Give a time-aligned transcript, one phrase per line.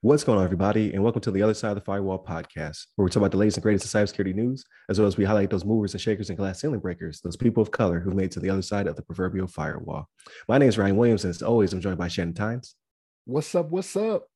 [0.00, 3.04] What's going on, everybody, and welcome to the Other Side of the Firewall podcast, where
[3.04, 5.50] we talk about the latest and greatest of cybersecurity news, as well as we highlight
[5.50, 8.30] those movers and shakers and glass ceiling breakers, those people of color who've made it
[8.30, 10.08] to the other side of the proverbial firewall.
[10.48, 12.76] My name is Ryan Williams, and as always, I'm joined by Shannon Tynes.
[13.24, 13.70] What's up?
[13.70, 14.28] What's up?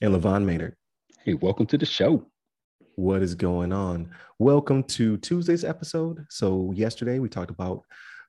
[0.00, 0.76] And LeVon Maynard.
[1.24, 2.24] Hey, welcome to the show.
[2.94, 4.10] What is going on?
[4.38, 6.24] Welcome to Tuesday's episode.
[6.30, 7.82] So, yesterday we talked about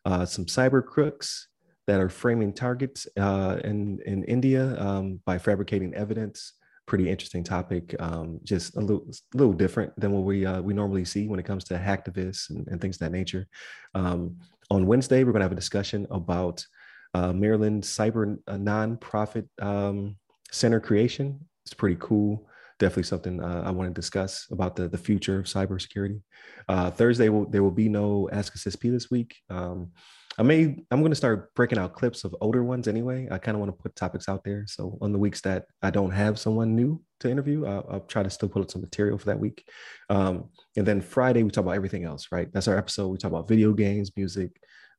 [0.04, 1.48] uh, some cyber crooks
[1.88, 6.54] that are framing targets uh, in in India um, by fabricating evidence.
[6.88, 7.96] Pretty interesting topic.
[8.00, 11.40] Um, just a little, a little different than what we uh, we normally see when
[11.40, 13.48] it comes to hacktivists and, and things of that nature.
[13.96, 14.38] Um,
[14.70, 16.66] on Wednesday, we're going to have a discussion about
[17.14, 20.16] uh, Maryland cyber uh, nonprofit um,
[20.52, 21.40] center creation.
[21.66, 22.48] It's pretty cool.
[22.80, 26.22] Definitely something uh, I want to discuss about the, the future of cybersecurity.
[26.68, 29.36] Uh, Thursday, will, there will be no Ask Us SP this week.
[29.50, 29.92] Um,
[30.38, 33.28] I may I'm going to start breaking out clips of older ones anyway.
[33.30, 34.66] I kind of want to put topics out there.
[34.68, 38.24] So on the weeks that I don't have someone new to interview, I'll, I'll try
[38.24, 39.68] to still pull up some material for that week.
[40.10, 42.28] Um, and then Friday we talk about everything else.
[42.32, 43.10] Right, that's our episode.
[43.10, 44.52] We talk about video games, music,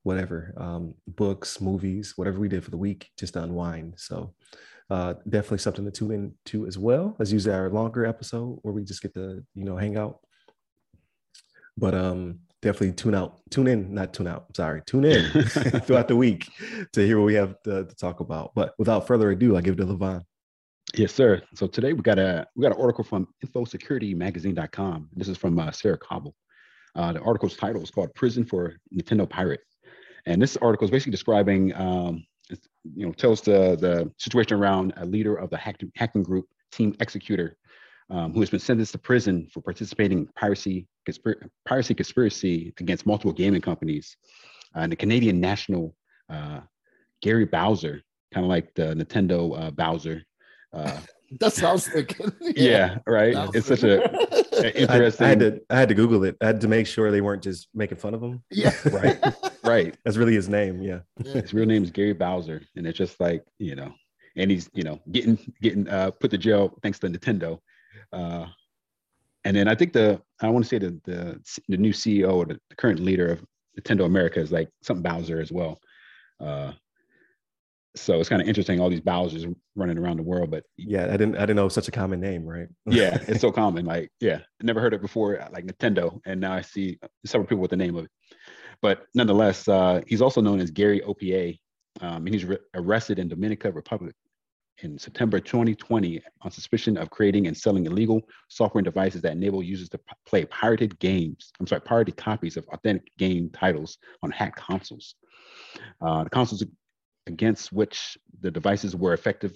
[0.02, 3.94] whatever, um, books, movies, whatever we did for the week, just to unwind.
[3.96, 4.34] So
[4.90, 8.74] uh, definitely something to tune in to as well as use our longer episode where
[8.74, 10.18] we just get to you know hang out.
[11.76, 14.46] But um, definitely tune out, tune in, not tune out.
[14.56, 15.24] Sorry, tune in
[15.82, 16.48] throughout the week
[16.92, 18.52] to hear what we have to, to, talk about.
[18.54, 20.22] But without further ado, I give it to LeVon.
[20.94, 21.42] Yes, sir.
[21.54, 25.10] So today we got a we got an article from InfoSecurityMagazine.com.
[25.14, 26.34] This is from uh, Sarah Coble.
[26.94, 29.60] Uh, the article's title is called "Prison for Nintendo Pirate,"
[30.26, 32.24] and this article is basically describing, um,
[32.94, 36.92] you know, tells the the situation around a leader of the hacking, hacking group, Team
[36.94, 37.52] Xecuter,
[38.10, 43.06] um, who has been sentenced to prison for participating in piracy, conspir- piracy conspiracy against
[43.06, 44.16] multiple gaming companies.
[44.74, 45.94] Uh, and the Canadian national
[46.28, 46.60] uh,
[47.20, 50.22] Gary Bowser, kind of like the Nintendo uh, Bowser.
[50.72, 50.98] Uh,
[51.40, 53.34] that sounds like yeah, yeah, right.
[53.54, 54.02] It's such a,
[54.58, 55.26] a interesting.
[55.26, 56.36] I, I, had to I had to Google it.
[56.40, 58.42] I had to make sure they weren't just making fun of him.
[58.50, 59.18] Yeah, right,
[59.64, 59.96] right.
[60.04, 60.82] That's really his name.
[60.82, 61.00] Yeah.
[61.22, 61.40] yeah.
[61.40, 63.92] his real name is Gary Bowser, and it's just like you know,
[64.36, 67.58] and he's you know getting getting uh, put to jail thanks to Nintendo.
[68.12, 68.46] Uh,
[69.44, 72.44] and then I think the I want to say the the, the new CEO or
[72.44, 73.44] the, the, current leader of
[73.78, 75.80] Nintendo America is like something Bowser as well.
[76.40, 76.72] Uh,
[77.94, 80.50] so it's kind of interesting all these Bowsers running around the world.
[80.50, 82.68] But yeah, I didn't I didn't know such a common name, right?
[82.86, 83.84] yeah, it's so common.
[83.84, 87.62] Like yeah, I never heard it before, like Nintendo, and now I see several people
[87.62, 88.10] with the name of it.
[88.80, 91.58] But nonetheless, uh, he's also known as Gary OPA,
[92.00, 94.14] um, and he's re- arrested in Dominica Republic
[94.82, 99.62] in September 2020 on suspicion of creating and selling illegal software and devices that enable
[99.62, 101.52] users to p- play pirated games.
[101.58, 105.14] I'm sorry, pirated copies of authentic game titles on hacked consoles.
[106.00, 106.64] Uh, the consoles
[107.26, 109.54] against which the devices were effective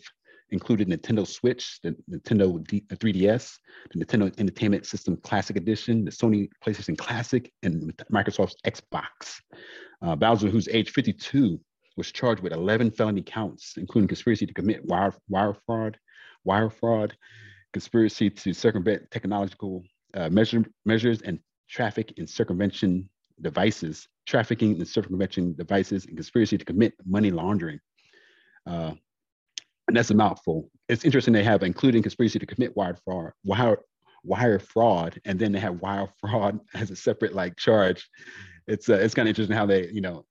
[0.51, 3.59] included Nintendo Switch, the Nintendo D- 3DS,
[3.93, 9.41] the Nintendo Entertainment System Classic Edition, the Sony PlayStation Classic, and Microsoft's Xbox.
[10.03, 11.59] Uh, Bowser, who's age 52,
[11.97, 15.99] was charged with 11 felony counts, including conspiracy to commit wire, wire fraud,
[16.45, 17.17] wire fraud,
[17.73, 19.83] conspiracy to circumvent technological
[20.15, 23.09] uh, measure, measures and traffic in circumvention
[23.41, 27.81] devices, trafficking in circumvention devices, and conspiracy to commit money laundering.
[28.67, 28.93] Uh,
[29.89, 30.71] and that's a mouthful.
[30.89, 33.79] It's interesting they have including conspiracy to commit wire fraud, wire,
[34.25, 38.09] wire fraud, and then they have wire fraud as a separate like charge.
[38.67, 40.25] It's uh, it's kind of interesting how they you know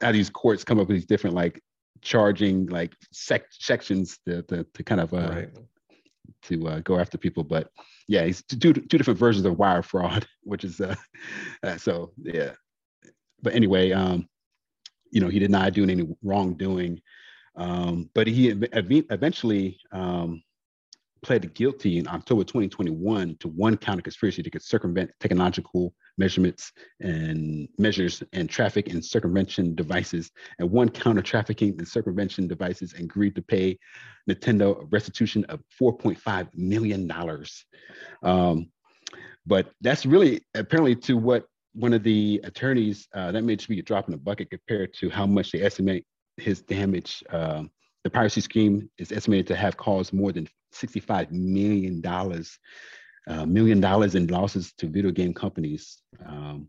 [0.00, 1.62] how these courts come up with these different like
[2.00, 5.50] charging like sec- sections to, to, to kind of uh, right.
[6.42, 7.44] to uh, go after people.
[7.44, 7.70] But
[8.08, 10.96] yeah, he's two two different versions of wire fraud, which is uh,
[11.62, 12.52] uh so yeah.
[13.42, 14.28] But anyway, um,
[15.10, 17.00] you know, he did not do any wrongdoing,
[17.56, 20.42] um, but he eventually um,
[21.22, 27.68] pled guilty in October 2021 to one count of conspiracy to circumvent technological measurements and
[27.78, 33.34] measures and traffic and circumvention devices, and one counter trafficking and circumvention devices, and agreed
[33.34, 33.78] to pay
[34.28, 37.64] Nintendo a restitution of 4.5 million dollars.
[38.22, 38.70] Um,
[39.46, 43.78] but that's really apparently to what one of the attorneys uh, that may just be
[43.78, 46.04] a drop in the bucket compared to how much they estimate
[46.36, 47.22] his damage.
[47.30, 47.70] Um,
[48.04, 52.02] the piracy scheme is estimated to have caused more than $65 million,
[53.26, 56.02] uh, million dollars in losses to video game companies.
[56.26, 56.68] Um,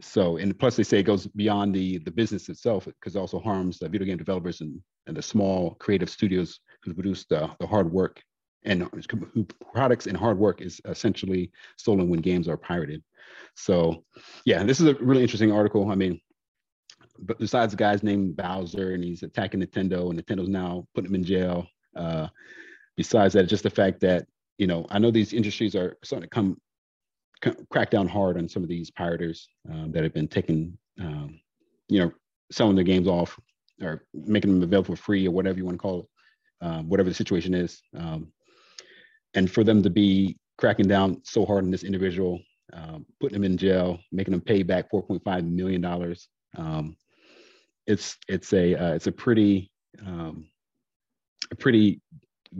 [0.00, 3.38] so, and plus they say it goes beyond the, the business itself because it also
[3.38, 7.66] harms the video game developers and, and the small creative studios who produce the, the
[7.66, 8.22] hard work
[8.64, 8.88] and
[9.32, 13.02] who products and hard work is essentially stolen when games are pirated.
[13.54, 14.04] So,
[14.44, 15.90] yeah, this is a really interesting article.
[15.90, 16.20] I mean,
[17.18, 21.14] but besides the guy's named Bowser and he's attacking Nintendo and Nintendo's now putting him
[21.14, 21.66] in jail.
[21.94, 22.26] Uh,
[22.96, 24.26] besides that, just the fact that
[24.58, 26.56] you know I know these industries are starting to come
[27.70, 31.38] crack down hard on some of these pirators um, that have been taking um,
[31.88, 32.12] you know
[32.50, 33.38] selling their games off
[33.82, 37.08] or making them available for free or whatever you want to call it, um, whatever
[37.10, 37.82] the situation is.
[37.94, 38.32] Um,
[39.34, 42.40] and for them to be cracking down so hard on this individual,
[42.72, 46.28] um, putting them in jail, making them pay back 4.5 million dollars.
[46.56, 46.96] Um,
[47.86, 49.70] it's it's a uh, it's a pretty
[51.50, 52.00] a pretty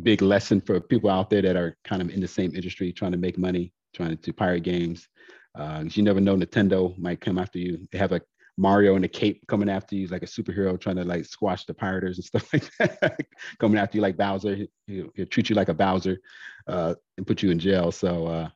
[0.02, 3.12] big lesson for people out there that are kind of in the same industry, trying
[3.12, 5.08] to make money, trying to pirate games.
[5.54, 7.86] Uh, you never know, Nintendo might come after you.
[7.90, 8.20] They have a
[8.58, 11.74] Mario in a cape coming after you, like a superhero trying to like squash the
[11.74, 13.20] pirates and stuff like that.
[13.58, 14.56] coming after you like Bowser,
[14.86, 16.18] he'll, he'll, treat you like a Bowser
[16.66, 17.92] uh, and put you in jail.
[17.92, 18.48] So uh,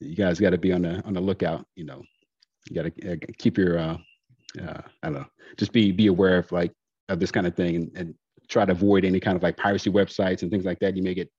[0.00, 1.66] you guys got to be on the on the lookout.
[1.74, 2.02] You know,
[2.70, 3.96] you got to uh, keep your uh,
[4.60, 5.26] uh, I don't know,
[5.56, 6.72] just be be aware of like
[7.08, 8.14] of this kind of thing and, and
[8.48, 10.96] try to avoid any kind of like piracy websites and things like that.
[10.96, 11.30] You may get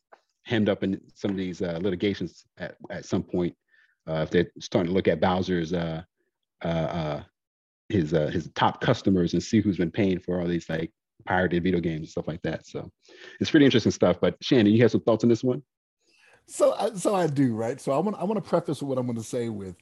[0.43, 3.55] hemmed up in some of these uh, litigations at, at some point
[4.07, 6.03] uh, if they're starting to look at Bowser's uh,
[6.63, 7.23] uh, uh
[7.89, 10.91] his uh, his top customers and see who's been paying for all these like
[11.25, 12.65] pirated video games and stuff like that.
[12.65, 12.89] So
[13.39, 14.17] it's pretty interesting stuff.
[14.19, 15.61] But Shannon, you have some thoughts on this one?
[16.47, 17.79] So, so I do, right?
[17.79, 19.75] So I want I want to preface what I'm going to say with,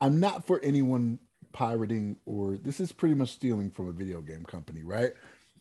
[0.00, 1.18] I'm not for anyone
[1.52, 5.12] pirating or this is pretty much stealing from a video game company, right?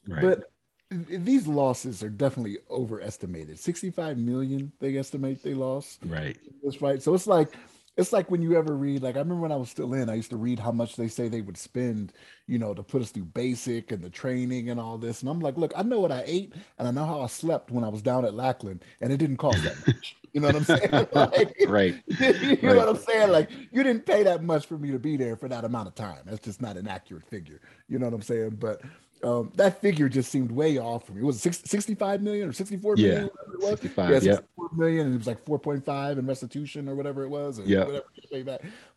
[0.07, 0.22] right.
[0.22, 0.51] But
[1.10, 3.60] these losses are definitely overestimated.
[3.60, 6.00] 65 million they estimate they lost.
[6.06, 6.38] Right.
[6.63, 7.01] That's right.
[7.01, 7.54] So it's like
[7.95, 10.16] it's like when you ever read like i remember when i was still in i
[10.16, 12.12] used to read how much they say they would spend
[12.48, 15.40] you know to put us through basic and the training and all this and i'm
[15.40, 17.90] like look i know what i ate and i know how i slept when i
[17.90, 20.90] was down at lackland and it didn't cost that much you know what i'm saying
[21.13, 22.63] like, right you right.
[22.63, 25.36] know what i'm saying like you didn't pay that much for me to be there
[25.36, 28.22] for that amount of time that's just not an accurate figure you know what i'm
[28.22, 28.81] saying but
[29.23, 31.21] um, that figure just seemed way off for me.
[31.21, 33.25] It was 65 million or 64 yeah, million?
[33.25, 33.69] It was.
[33.69, 34.77] 65, yeah, 64 yeah.
[34.77, 37.59] million, and it was like 4.5 in restitution or whatever it was.
[37.59, 37.99] yeah.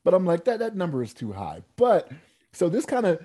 [0.04, 1.62] But I'm like, that, that number is too high.
[1.76, 2.10] But
[2.52, 3.24] so this kind of,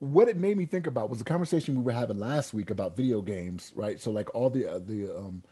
[0.00, 2.96] what it made me think about was the conversation we were having last week about
[2.96, 4.00] video games, right?
[4.00, 5.42] So like all the, uh, the, um,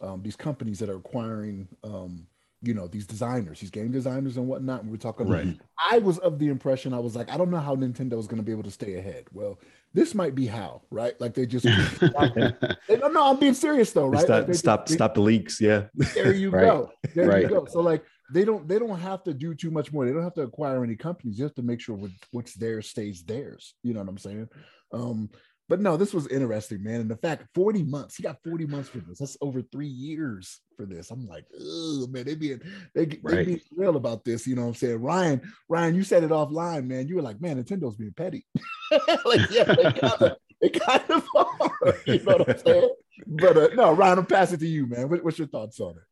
[0.00, 2.26] um, these companies that are acquiring, um,
[2.62, 5.58] you know these designers these game designers and whatnot and we are talking right.
[5.90, 8.36] I was of the impression i was like i don't know how nintendo is going
[8.36, 9.24] to be able to stay ahead.
[9.32, 9.58] Well
[9.92, 11.18] this might be how right?
[11.20, 11.64] Like they just
[12.02, 14.22] no no i'm being serious though right?
[14.22, 15.84] stop like stop, they, stop the leaks yeah.
[16.14, 16.62] There you right.
[16.62, 16.90] go.
[17.14, 17.42] There right.
[17.42, 17.66] you go.
[17.66, 20.06] So like they don't they don't have to do too much more.
[20.06, 21.36] They don't have to acquire any companies.
[21.36, 21.98] Just to make sure
[22.30, 23.74] what's theirs stays theirs.
[23.82, 24.48] You know what i'm saying?
[24.92, 25.30] Um
[25.70, 27.00] but no, this was interesting, man.
[27.00, 29.20] And the fact 40 months, he got 40 months for this.
[29.20, 31.12] That's over three years for this.
[31.12, 32.60] I'm like, oh man, they being
[32.92, 33.46] they, they right.
[33.46, 34.48] being real about this.
[34.48, 35.00] You know what I'm saying?
[35.00, 37.06] Ryan, Ryan, you said it offline, man.
[37.06, 38.44] You were like, man, Nintendo's being petty.
[39.24, 41.94] like, yeah, they kind of they kind of are.
[42.06, 42.90] You know what I'm saying?
[43.28, 45.08] But uh, no, Ryan, I'm passing to you, man.
[45.08, 46.02] What, what's your thoughts on it?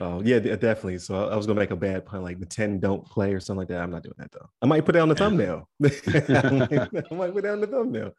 [0.00, 0.98] Oh yeah, definitely.
[0.98, 3.58] So I was gonna make a bad pun like the 10 don't play or something
[3.58, 3.80] like that.
[3.80, 4.48] I'm not doing that though.
[4.62, 5.68] I might put it on the thumbnail.
[5.84, 8.12] I might put it on the thumbnail.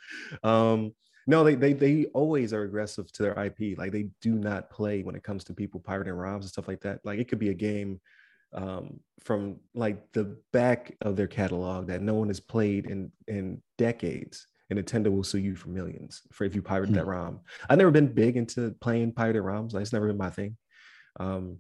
[0.44, 0.94] Um,
[1.28, 3.78] no, they they they always are aggressive to their IP.
[3.78, 6.82] Like they do not play when it comes to people pirating ROMs and stuff like
[6.82, 7.00] that.
[7.04, 8.00] Like it could be a game
[8.54, 13.62] um, from like the back of their catalog that no one has played in in
[13.78, 16.96] decades and Nintendo will sue you for millions for if you pirate mm-hmm.
[16.96, 17.40] that ROM.
[17.70, 19.74] I've never been big into playing pirated ROMs.
[19.74, 20.58] Like it's never been my thing.
[21.20, 21.58] Um,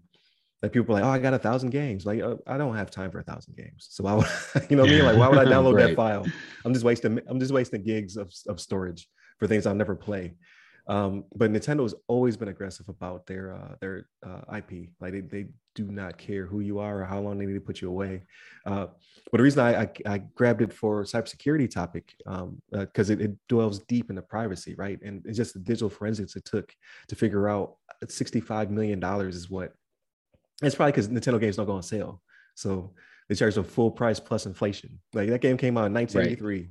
[0.61, 2.05] like people are like, oh, I got a thousand games.
[2.05, 3.87] Like, uh, I don't have time for a thousand games.
[3.91, 4.27] So why would,
[4.69, 5.05] you know what I mean?
[5.05, 5.87] Like, why would I download right.
[5.87, 6.25] that file?
[6.63, 9.07] I'm just wasting, I'm just wasting gigs of, of storage
[9.37, 10.33] for things I'll never play.
[10.87, 14.89] Um, but Nintendo has always been aggressive about their uh, their uh, IP.
[14.99, 17.59] Like they, they do not care who you are or how long they need to
[17.59, 18.23] put you away.
[18.65, 18.87] Uh,
[19.31, 23.21] but the reason I, I, I, grabbed it for cybersecurity topic because um, uh, it,
[23.21, 24.99] it, dwells deep into privacy, right?
[25.03, 26.73] And it's just the digital forensics it took
[27.09, 27.75] to figure out
[28.07, 29.73] 65 million dollars is what.
[30.61, 32.21] It's probably because Nintendo games don't go on sale,
[32.55, 32.93] so
[33.27, 34.99] they charge a full price plus inflation.
[35.13, 36.57] Like that game came out in 1983.
[36.57, 36.69] Right.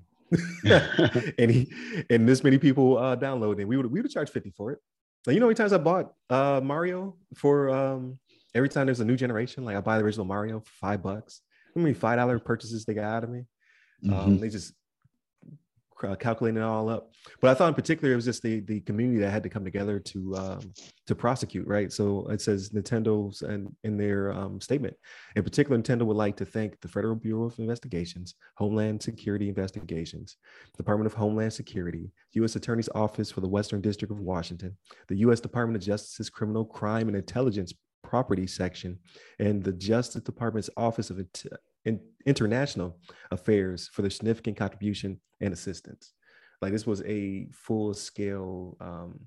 [1.39, 1.73] and he
[2.11, 4.79] and this many people uh downloaded We would we would charge 50 for it.
[5.27, 8.19] Like you know how many times I bought uh Mario for um
[8.55, 11.41] every time there's a new generation, like I buy the original Mario for five bucks.
[11.75, 13.45] How many five dollar purchases they got out of me?
[14.05, 14.21] Um, mm-hmm.
[14.21, 14.73] Um, they just
[16.19, 17.11] calculating it all up.
[17.41, 19.65] But I thought in particular it was just the the community that had to come
[19.65, 20.73] together to um,
[21.07, 21.93] to prosecute, right?
[21.93, 24.97] So it says Nintendo's and in their um, statement,
[25.37, 30.37] in particular, Nintendo would like to thank the Federal Bureau of Investigations, Homeland Security Investigations,
[30.77, 32.57] Department of Homeland Security, U.S.
[32.57, 34.77] Attorney's Office for the Western District of Washington,
[35.09, 35.41] the U.S.
[35.41, 37.73] Department of Justice's Criminal Crime and Intelligence
[38.03, 38.99] Property Section,
[39.39, 41.19] and the Justice Department's Office of
[41.85, 42.99] in international
[43.31, 46.13] affairs for their significant contribution and assistance.
[46.63, 49.21] Like this was a full scale um,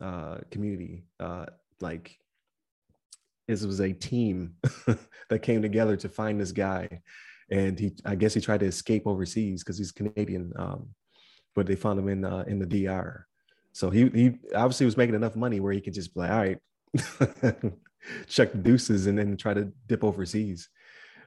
[0.00, 1.04] uh, community.
[1.18, 1.46] Uh,
[1.80, 2.18] like
[3.48, 4.54] this was a team
[5.30, 7.00] that came together to find this guy,
[7.50, 10.88] and he I guess he tried to escape overseas because he's Canadian, um,
[11.54, 13.26] but they found him in uh, in the DR.
[13.72, 16.38] So he he obviously was making enough money where he could just be like, all
[16.38, 16.58] right,
[18.28, 20.68] check the deuces and then try to dip overseas.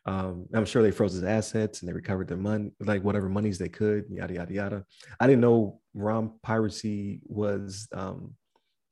[0.05, 3.59] Um, I'm sure they froze his assets and they recovered their money, like whatever monies
[3.59, 4.85] they could, yada yada yada.
[5.19, 8.33] I didn't know ROM piracy was um,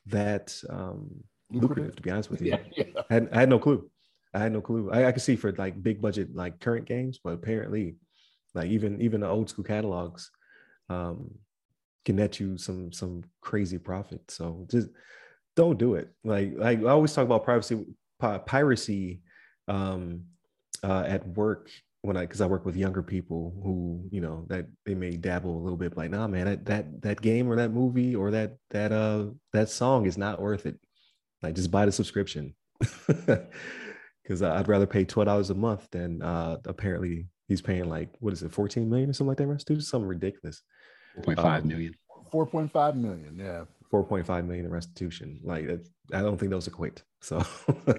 [0.08, 1.10] that um,
[1.52, 2.52] lucrative, to be honest with you.
[2.76, 3.02] Yeah, yeah.
[3.10, 3.90] I, had, I, had, no clue.
[4.34, 4.92] I had no clue.
[4.92, 7.96] I, I could see for like big budget, like current games, but apparently,
[8.54, 10.32] like even even the old school catalogs
[10.90, 11.32] um,
[12.06, 14.22] can net you some some crazy profit.
[14.30, 14.90] So just
[15.56, 16.10] don't do it.
[16.24, 17.86] Like like I always talk about privacy
[18.20, 19.22] piracy
[19.68, 20.26] um,
[20.84, 21.70] uh, at work
[22.02, 25.56] when I because I work with younger people who you know that they may dabble
[25.58, 28.56] a little bit like nah man that that that game or that movie or that
[28.70, 30.80] that uh that song is not worth it.
[31.42, 32.56] Like just buy the subscription.
[34.24, 38.32] Because I'd rather pay twelve dollars a month than uh apparently he's paying like what
[38.32, 40.62] is it 14 million or something like that restitution something ridiculous.
[41.26, 41.96] 4.5 um, million.
[42.32, 43.64] 4.5 million yeah.
[43.92, 45.40] 4.5 million in restitution.
[45.44, 45.68] Like
[46.14, 47.44] I don't think those are equate so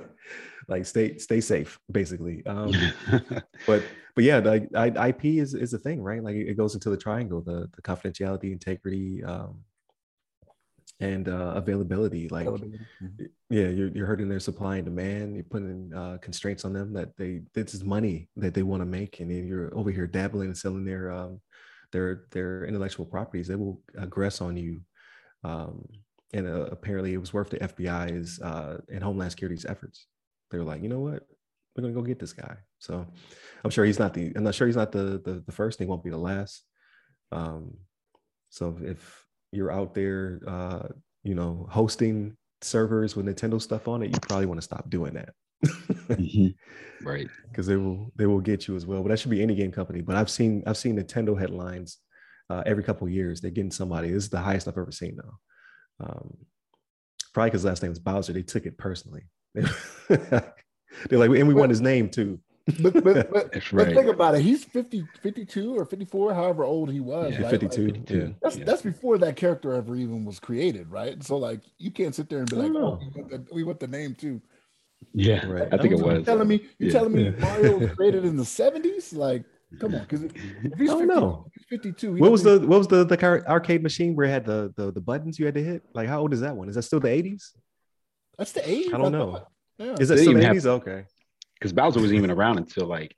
[0.69, 2.45] like stay stay safe basically.
[2.47, 2.73] Um
[3.67, 3.83] but
[4.15, 6.23] but yeah like I, ip is is a thing right?
[6.23, 9.61] Like it goes into the triangle the the confidentiality integrity um
[11.01, 13.25] and uh, availability like mm-hmm.
[13.49, 15.35] yeah you're, you're hurting their supply and demand.
[15.35, 18.87] You're putting uh, constraints on them that they this is money that they want to
[18.87, 19.21] make.
[19.21, 21.41] And then you're over here dabbling and selling their um
[21.91, 23.49] their their intellectual properties.
[23.49, 24.83] They will aggress on you
[25.43, 25.87] um
[26.33, 30.07] and uh, apparently it was worth the fbi's uh and homeland security's efforts
[30.51, 31.23] they were like, you know what?
[31.77, 32.57] We're gonna go get this guy.
[32.79, 33.07] So
[33.65, 35.87] I'm sure he's not the I'm not sure he's not the the, the first, he
[35.87, 36.65] won't be the last.
[37.33, 37.75] Um,
[38.49, 40.89] so if you're out there uh,
[41.23, 45.15] you know, hosting servers with Nintendo stuff on it, you probably want to stop doing
[45.15, 45.31] that.
[45.65, 46.49] mm-hmm.
[47.03, 47.29] Right.
[47.49, 49.03] Because they will they will get you as well.
[49.03, 50.03] But that should be any game company.
[50.03, 51.97] But I've seen I've seen Nintendo headlines
[52.51, 53.41] uh, every couple years.
[53.41, 54.11] They're getting somebody.
[54.11, 55.39] This is the highest I've ever seen though.
[56.01, 56.37] Um,
[57.33, 58.33] probably because last name is Bowser.
[58.33, 59.23] They took it personally.
[59.55, 62.41] They're like, and we but, want his name too.
[62.81, 63.73] but, but, but, right.
[63.73, 64.43] but, think about it.
[64.43, 67.33] He's 50, 52 or 54, however old he was.
[67.35, 67.51] Yeah, right?
[67.51, 67.85] 52.
[67.85, 68.19] Like, 52.
[68.19, 68.29] Yeah.
[68.43, 68.65] That's, yeah.
[68.65, 71.23] that's before that character ever even was created, right?
[71.23, 73.81] So, like, you can't sit there and be like, oh, we want, the, we want
[73.81, 74.41] the name too.
[75.15, 75.69] Yeah, right.
[75.73, 76.19] I think it was.
[76.19, 76.93] You telling me, you yeah.
[76.93, 79.15] telling me Mario was created in the 70s?
[79.17, 79.45] Like,
[79.79, 80.33] come on, because if
[80.79, 81.47] he's 50, know.
[81.55, 82.15] he's 52.
[82.17, 85.01] What was the what was the the arcade machine where it had the, the the
[85.01, 85.83] buttons you had to hit?
[85.95, 86.69] Like, how old is that one?
[86.69, 87.51] Is that still the 80s?
[88.39, 88.95] That's the 80s.
[88.95, 89.47] I don't know.
[89.79, 89.97] Yeah.
[90.01, 90.67] Is that still the 80s?
[90.67, 91.05] okay.
[91.55, 93.15] Because Bowser was even around until like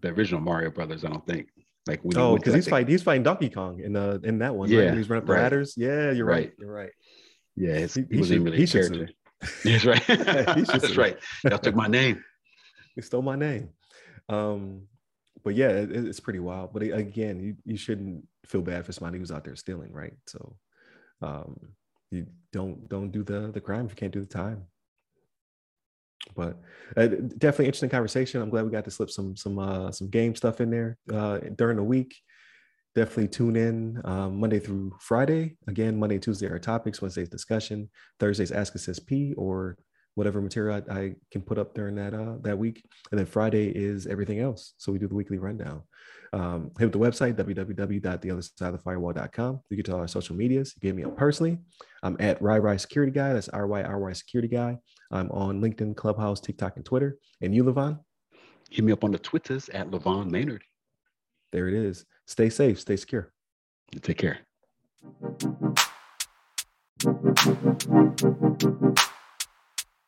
[0.00, 1.48] the original Mario Brothers, I don't think.
[1.86, 4.70] Like when oh, because he's fighting he's fighting Donkey Kong in the in that one.
[4.70, 4.96] Yeah, right?
[4.96, 5.42] he's running up the right.
[5.42, 5.74] ladders.
[5.76, 6.46] Yeah, you're right.
[6.46, 6.52] right.
[6.58, 6.90] You're right.
[7.56, 9.08] Yeah, he, he, he wasn't really a character.
[9.64, 10.06] That's right.
[10.06, 11.18] That's right.
[11.44, 12.22] Y'all took my name.
[12.94, 13.70] He stole my name.
[14.28, 14.82] Um,
[15.44, 16.72] but yeah, it, it's pretty wild.
[16.72, 20.14] But again, you, you shouldn't feel bad for somebody who's out there stealing, right?
[20.26, 20.56] So,
[21.22, 21.58] um,
[22.10, 24.66] you don't don't do the the crime if you can't do the time
[26.34, 26.60] but
[26.96, 28.40] uh, definitely interesting conversation.
[28.40, 31.38] I'm glad we got to slip some some uh, some game stuff in there uh,
[31.56, 32.16] during the week.
[32.94, 35.56] Definitely tune in um, Monday through Friday.
[35.66, 37.02] Again, Monday, Tuesday are topics.
[37.02, 37.90] Wednesday's discussion.
[38.20, 39.76] Thursday's Ask Us SP or
[40.14, 42.82] whatever material I, I, can put up during that uh, that week.
[43.10, 44.72] And then Friday is everything else.
[44.78, 45.82] So we do the weekly rundown.
[46.32, 49.60] Um, hit the website www.theothersideofthefirewall.com.
[49.70, 50.74] You can to all our social medias.
[50.80, 51.58] You get me up personally.
[52.02, 53.32] I'm at RyRy Security Guy.
[53.32, 54.78] That's R Y R Y Security Guy.
[55.10, 57.18] I'm on LinkedIn, Clubhouse, TikTok, and Twitter.
[57.40, 58.00] And you, LeVon?
[58.70, 60.64] Hit me up on the Twitters at LeVon Maynard.
[61.52, 62.04] There it is.
[62.26, 63.32] Stay safe, stay secure.
[64.02, 64.40] Take care.